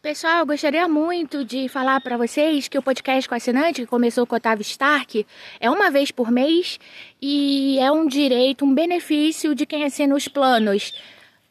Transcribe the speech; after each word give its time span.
Pessoal, 0.00 0.38
eu 0.38 0.46
gostaria 0.46 0.86
muito 0.86 1.44
de 1.44 1.68
falar 1.68 2.00
para 2.00 2.16
vocês 2.16 2.68
que 2.68 2.78
o 2.78 2.82
podcast 2.82 3.28
com 3.28 3.34
assinante, 3.34 3.80
que 3.80 3.86
começou 3.86 4.24
com 4.24 4.36
o 4.36 4.38
Otávio 4.38 4.62
Stark, 4.62 5.26
é 5.58 5.68
uma 5.68 5.90
vez 5.90 6.12
por 6.12 6.30
mês 6.30 6.78
e 7.20 7.80
é 7.80 7.90
um 7.90 8.06
direito, 8.06 8.64
um 8.64 8.72
benefício 8.72 9.56
de 9.56 9.66
quem 9.66 9.82
assina 9.82 10.14
os 10.14 10.28
planos. 10.28 10.94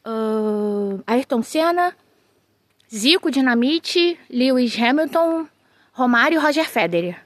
Uh, 0.05 1.03
Ayrton 1.05 1.43
Senna, 1.43 1.93
Zico 2.89 3.29
Dinamite, 3.29 4.17
Lewis 4.29 4.81
Hamilton, 4.81 5.45
Romário 5.91 6.39
e 6.39 6.41
Roger 6.41 6.69
Federer. 6.69 7.17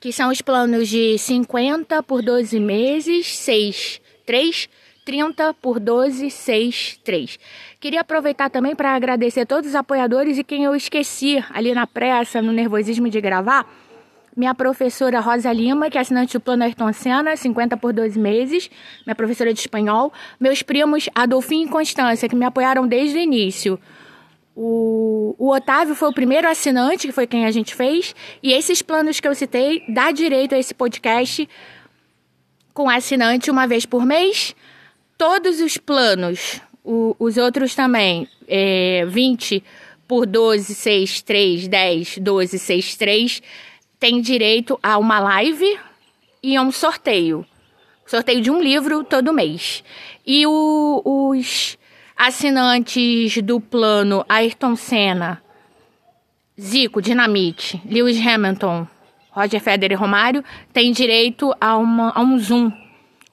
Que 0.00 0.12
são 0.12 0.30
os 0.30 0.40
planos 0.40 0.88
de 0.88 1.18
50 1.18 2.04
por 2.04 2.22
12 2.22 2.60
meses, 2.60 3.36
6, 3.36 4.00
3 4.24 4.68
30 5.06 5.54
por 5.62 5.78
12, 5.78 6.28
6, 6.32 7.00
3. 7.04 7.38
Queria 7.78 8.00
aproveitar 8.00 8.50
também 8.50 8.74
para 8.74 8.90
agradecer 8.92 9.46
todos 9.46 9.70
os 9.70 9.76
apoiadores 9.76 10.36
e 10.36 10.42
quem 10.42 10.64
eu 10.64 10.74
esqueci 10.74 11.42
ali 11.50 11.72
na 11.72 11.86
pressa, 11.86 12.42
no 12.42 12.52
nervosismo 12.52 13.08
de 13.08 13.20
gravar. 13.20 13.64
Minha 14.36 14.52
professora 14.52 15.20
Rosa 15.20 15.52
Lima, 15.52 15.88
que 15.88 15.96
é 15.96 16.00
assinante 16.00 16.32
do 16.36 16.40
Plano 16.40 16.64
Ayrton 16.64 16.92
Senna, 16.92 17.36
50 17.36 17.76
por 17.76 17.92
12 17.92 18.18
meses, 18.18 18.68
minha 19.06 19.14
professora 19.14 19.54
de 19.54 19.60
espanhol. 19.60 20.12
Meus 20.40 20.60
primos 20.60 21.08
Adolfinho 21.14 21.68
e 21.68 21.70
Constância, 21.70 22.28
que 22.28 22.34
me 22.34 22.44
apoiaram 22.44 22.84
desde 22.88 23.16
o 23.16 23.20
início. 23.20 23.78
O, 24.56 25.36
o, 25.38 25.54
Otávio 25.54 25.94
foi 25.94 26.08
o 26.08 26.12
primeiro 26.12 26.48
assinante, 26.48 27.06
que 27.06 27.12
foi 27.12 27.28
quem 27.28 27.46
a 27.46 27.52
gente 27.52 27.76
fez. 27.76 28.12
E 28.42 28.52
esses 28.52 28.82
planos 28.82 29.20
que 29.20 29.28
eu 29.28 29.34
citei 29.36 29.84
dá 29.88 30.10
direito 30.10 30.56
a 30.56 30.58
esse 30.58 30.74
podcast 30.74 31.48
com 32.74 32.90
assinante 32.90 33.52
uma 33.52 33.68
vez 33.68 33.86
por 33.86 34.04
mês 34.04 34.54
todos 35.16 35.60
os 35.60 35.76
planos, 35.76 36.60
o, 36.84 37.16
os 37.18 37.36
outros 37.36 37.74
também, 37.74 38.28
é, 38.46 39.04
20 39.06 39.62
por 40.06 40.26
12, 40.26 40.74
6, 40.74 41.22
3, 41.22 41.68
10, 41.68 42.18
12, 42.18 42.58
6, 42.58 42.96
3, 42.96 43.42
tem 43.98 44.20
direito 44.20 44.78
a 44.82 44.98
uma 44.98 45.18
live 45.18 45.78
e 46.42 46.56
a 46.56 46.62
um 46.62 46.70
sorteio. 46.70 47.44
Sorteio 48.06 48.40
de 48.40 48.50
um 48.50 48.62
livro 48.62 49.02
todo 49.02 49.32
mês. 49.32 49.82
E 50.24 50.46
o, 50.46 51.02
os 51.04 51.76
assinantes 52.16 53.42
do 53.42 53.60
plano 53.60 54.24
Ayrton 54.28 54.76
Senna, 54.76 55.42
Zico, 56.58 57.02
Dinamite, 57.02 57.82
Lewis 57.84 58.18
Hamilton, 58.24 58.86
Roger 59.30 59.60
Federer 59.60 59.98
e 59.98 60.00
Romário 60.00 60.42
têm 60.72 60.92
direito 60.92 61.52
a, 61.60 61.76
uma, 61.76 62.10
a 62.12 62.22
um 62.22 62.38
Zoom, 62.38 62.72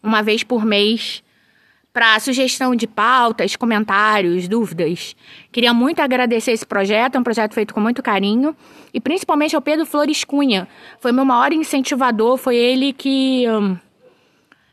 uma 0.01 0.21
vez 0.21 0.43
por 0.43 0.65
mês, 0.65 1.23
para 1.93 2.19
sugestão 2.19 2.75
de 2.75 2.87
pautas, 2.87 3.55
comentários, 3.55 4.47
dúvidas. 4.47 5.15
Queria 5.51 5.73
muito 5.75 5.99
agradecer 5.99 6.51
esse 6.51 6.65
projeto, 6.65 7.15
é 7.15 7.19
um 7.19 7.23
projeto 7.23 7.53
feito 7.53 7.71
com 7.71 7.79
muito 7.79 8.01
carinho, 8.01 8.55
e 8.91 8.99
principalmente 8.99 9.55
ao 9.55 9.61
Pedro 9.61 9.85
Flores 9.85 10.23
Cunha. 10.23 10.67
Foi 10.99 11.11
meu 11.11 11.23
maior 11.23 11.53
incentivador, 11.53 12.37
foi 12.37 12.55
ele 12.55 12.93
que 12.93 13.45
hum, 13.47 13.77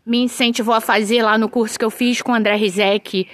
me 0.06 0.22
incentivou 0.22 0.74
a 0.74 0.80
fazer 0.80 1.22
lá 1.22 1.36
no 1.36 1.48
curso 1.48 1.78
que 1.78 1.84
eu 1.84 1.90
fiz 1.90 2.22
com 2.22 2.32
André 2.32 2.56
Rizek 2.56 3.28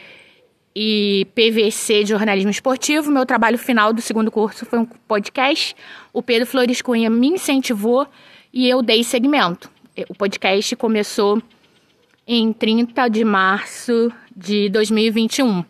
e 0.74 1.26
PVC 1.32 2.02
de 2.02 2.10
jornalismo 2.10 2.50
esportivo. 2.50 3.10
Meu 3.12 3.24
trabalho 3.24 3.56
final 3.56 3.92
do 3.92 4.02
segundo 4.02 4.32
curso 4.32 4.66
foi 4.66 4.80
um 4.80 4.84
podcast. 4.84 5.76
O 6.12 6.20
Pedro 6.22 6.46
Flores 6.46 6.82
Cunha 6.82 7.08
me 7.08 7.28
incentivou 7.28 8.06
e 8.52 8.68
eu 8.68 8.82
dei 8.82 9.04
segmento. 9.04 9.70
O 10.08 10.14
podcast 10.14 10.74
começou 10.74 11.40
em 12.26 12.52
30 12.52 13.08
de 13.08 13.24
março 13.24 14.12
de 14.34 14.68
2021. 14.68 15.64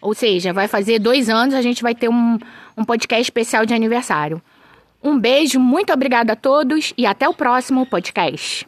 Ou 0.00 0.14
seja, 0.14 0.52
vai 0.52 0.68
fazer 0.68 0.98
dois 0.98 1.28
anos, 1.28 1.54
a 1.54 1.62
gente 1.62 1.82
vai 1.82 1.94
ter 1.94 2.08
um, 2.08 2.38
um 2.76 2.84
podcast 2.84 3.22
especial 3.22 3.66
de 3.66 3.74
aniversário. 3.74 4.40
Um 5.02 5.18
beijo, 5.18 5.60
muito 5.60 5.92
obrigada 5.92 6.32
a 6.32 6.36
todos 6.36 6.92
e 6.96 7.06
até 7.06 7.28
o 7.28 7.34
próximo 7.34 7.86
podcast. 7.86 8.66